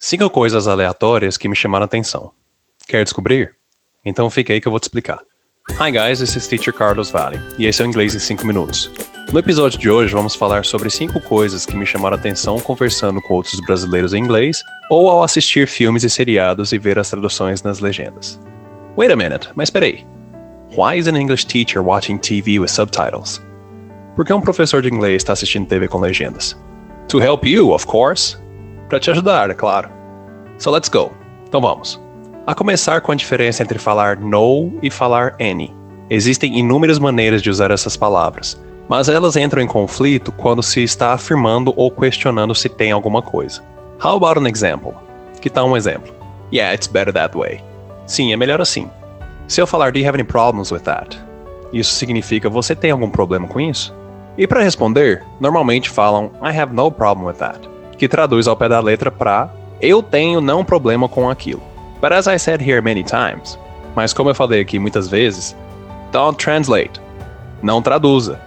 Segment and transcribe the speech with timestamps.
[0.00, 2.30] Cinco coisas aleatórias que me chamaram atenção.
[2.86, 3.56] Quer descobrir?
[4.04, 5.18] Então fica aí que eu vou te explicar.
[5.72, 8.88] Hi guys, this is Teacher Carlos Valley, e esse é o Inglês em 5 Minutos.
[9.32, 13.20] No episódio de hoje vamos falar sobre cinco coisas que me chamaram a atenção conversando
[13.20, 17.64] com outros brasileiros em inglês ou ao assistir filmes e seriados e ver as traduções
[17.64, 18.40] nas legendas.
[18.96, 20.06] Wait a minute, mas peraí.
[20.76, 23.42] Why is an English teacher watching TV with subtitles?
[24.14, 26.56] Por que um professor de inglês está assistindo TV com legendas?
[27.08, 28.36] To help you, of course
[28.88, 29.90] para te ajudar, é claro.
[30.58, 31.12] So let's go.
[31.46, 32.00] Então vamos.
[32.46, 35.74] A começar com a diferença entre falar no e falar any.
[36.08, 41.12] Existem inúmeras maneiras de usar essas palavras, mas elas entram em conflito quando se está
[41.12, 43.62] afirmando ou questionando se tem alguma coisa.
[44.02, 44.94] How about an example?
[45.42, 46.14] Que tal um exemplo?
[46.50, 47.62] Yeah, it's better that way.
[48.06, 48.90] Sim, é melhor assim.
[49.46, 51.18] Se eu falar Do you have any problems with that?
[51.72, 53.94] Isso significa você tem algum problema com isso?
[54.38, 57.68] E para responder, normalmente falam I have no problem with that
[57.98, 61.62] que traduz ao pé da letra para eu tenho não problema com aquilo.
[62.00, 63.58] But as I said here many times,
[63.94, 65.56] mas como eu falei aqui muitas vezes,
[66.12, 67.00] don't translate.
[67.62, 68.40] Não traduza.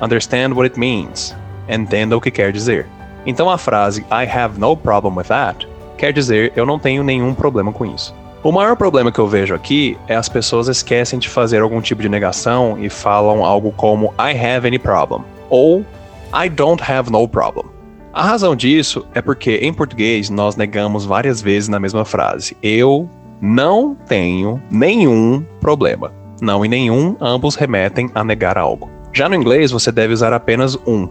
[0.00, 1.34] Understand what it means.
[1.68, 2.86] Entenda o que quer dizer.
[3.26, 7.34] Então a frase I have no problem with that quer dizer eu não tenho nenhum
[7.34, 8.14] problema com isso.
[8.42, 12.00] O maior problema que eu vejo aqui é as pessoas esquecem de fazer algum tipo
[12.00, 15.84] de negação e falam algo como I have any problem ou
[16.32, 17.77] I don't have no problem.
[18.18, 22.56] A razão disso é porque em português nós negamos várias vezes na mesma frase.
[22.60, 23.08] Eu
[23.40, 26.12] não tenho nenhum problema.
[26.42, 28.90] Não e nenhum ambos remetem a negar algo.
[29.12, 31.08] Já no inglês você deve usar apenas um.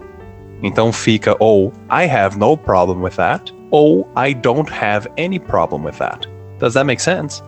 [0.61, 5.85] Então fica ou I have no problem with that ou I don't have any problem
[5.85, 6.28] with that.
[6.59, 7.41] Does that make sense?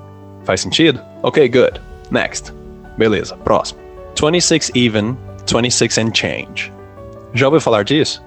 [0.46, 1.02] Faz sentido?
[1.22, 1.82] Ok, good.
[2.12, 2.54] Next.
[2.98, 3.82] Beleza, próximo.
[4.18, 6.72] 26 even, 26 and change.
[7.34, 8.24] Já ouviu falar disso?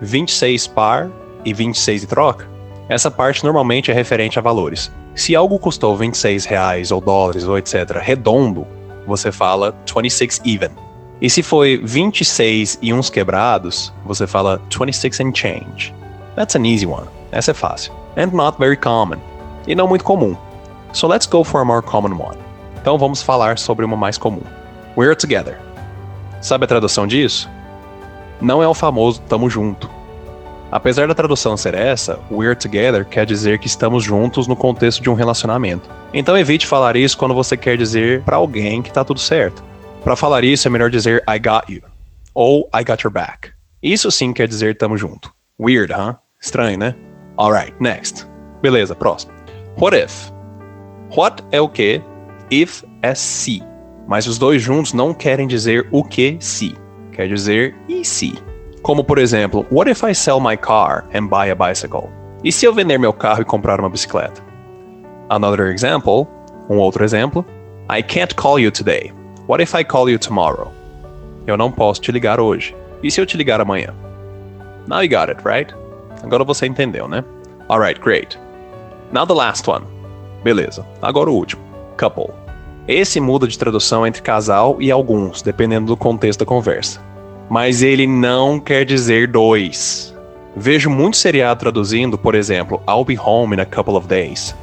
[0.00, 1.08] 26 par
[1.44, 2.48] e 26 de troca,
[2.88, 4.90] essa parte normalmente é referente a valores.
[5.14, 7.98] Se algo custou 26 reais ou dólares ou etc.
[8.00, 8.66] redondo,
[9.06, 10.70] você fala 26 even.
[11.20, 15.94] E se foi 26 e uns quebrados, você fala 26 and change.
[16.36, 17.06] That's an easy one.
[17.30, 17.92] Essa é fácil.
[18.16, 19.18] And not very common.
[19.66, 20.36] E não muito comum.
[20.92, 22.36] So let's go for a more common one.
[22.80, 24.42] Então vamos falar sobre uma mais comum.
[24.96, 25.58] We're together.
[26.42, 27.48] Sabe a tradução disso?
[28.40, 29.90] Não é o famoso tamo junto.
[30.70, 35.08] Apesar da tradução ser essa, we're together quer dizer que estamos juntos no contexto de
[35.08, 35.88] um relacionamento.
[36.12, 39.62] Então evite falar isso quando você quer dizer para alguém que tá tudo certo.
[40.02, 41.82] Para falar isso é melhor dizer I got you
[42.34, 43.52] ou I got your back.
[43.80, 45.32] Isso sim quer dizer tamo junto.
[45.60, 46.16] Weird, huh?
[46.40, 46.96] Estranho, né?
[47.38, 48.26] Alright, next.
[48.60, 49.32] Beleza, próximo.
[49.80, 50.30] What if?
[51.16, 52.02] What é o que?
[52.50, 53.62] If é se.
[54.08, 56.74] Mas os dois juntos não querem dizer o que se
[57.14, 58.34] quer dizer e se.
[58.82, 62.10] Como por exemplo, what if I sell my car and buy a bicycle?
[62.42, 64.42] E se eu vender meu carro e comprar uma bicicleta?
[65.30, 66.28] Another example,
[66.68, 67.44] um outro exemplo,
[67.88, 69.12] I can't call you today.
[69.46, 70.70] What if I call you tomorrow?
[71.46, 72.76] Eu não posso te ligar hoje.
[73.02, 73.94] E se eu te ligar amanhã?
[74.86, 75.74] Now you got it, right?
[76.22, 77.24] Agora você entendeu, né?
[77.68, 78.38] Alright, great.
[79.12, 79.84] Now the last one.
[80.42, 80.86] Beleza.
[81.00, 81.62] Agora o último.
[81.98, 82.43] Couple.
[82.86, 87.00] Esse muda de tradução entre casal e alguns, dependendo do contexto da conversa.
[87.48, 90.14] Mas ele não quer dizer dois.
[90.54, 94.54] Vejo muito seriado traduzindo, por exemplo, I'll be home in a couple of days,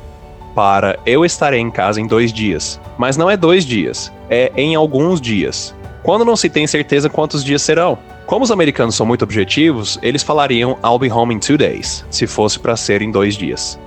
[0.55, 2.79] para eu estarei em casa em dois dias.
[2.95, 5.73] Mas não é dois dias, é em alguns dias.
[6.03, 7.97] Quando não se tem certeza quantos dias serão.
[8.27, 12.27] Como os americanos são muito objetivos, eles falariam I'll be home in two days, se
[12.27, 13.79] fosse para ser em dois dias.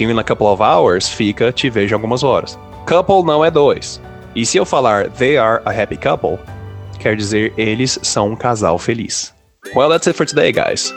[0.00, 2.58] You in a couple of hours fica te vejo algumas horas.
[2.86, 4.00] Couple não é dois.
[4.34, 6.38] E se eu falar they are a happy couple,
[6.98, 9.32] quer dizer eles são um casal feliz.
[9.74, 10.92] Well, that's it for today, guys.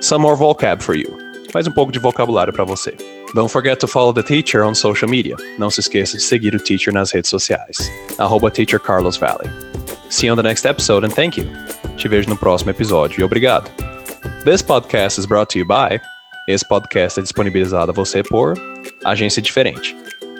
[0.00, 1.16] Some more vocab for you.
[1.54, 2.94] Mais um pouco de vocabulário para você.
[3.34, 5.36] Don't forget to follow the teacher on social media.
[5.58, 7.78] Não se esqueça de seguir o teacher nas redes sociais.
[8.18, 9.48] Arroba Teacher Carlos Valley.
[10.10, 11.46] See you on the next episode and thank you.
[11.96, 13.70] Te vejo no próximo episódio e obrigado.
[14.44, 16.00] This podcast is brought to you by.
[16.48, 18.54] Esse podcast é disponibilizado a você por
[19.04, 19.94] Agência Diferente.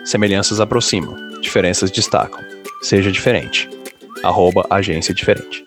[0.09, 2.43] Semelhanças aproximam, diferenças destacam.
[2.81, 3.69] Seja diferente.
[4.23, 5.63] Arroba Agência Diferente.